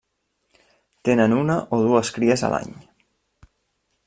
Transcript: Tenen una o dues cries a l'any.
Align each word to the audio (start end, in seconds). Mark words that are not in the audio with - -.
Tenen 1.09 1.35
una 1.41 1.59
o 1.79 1.81
dues 1.83 2.13
cries 2.19 2.49
a 2.49 2.53
l'any. 2.55 2.75